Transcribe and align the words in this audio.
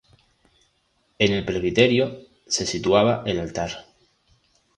En 1.19 1.31
el 1.31 1.45
presbiterio, 1.45 2.21
se 2.47 2.65
situaba 2.65 3.21
el 3.27 3.39
altar. 3.39 3.85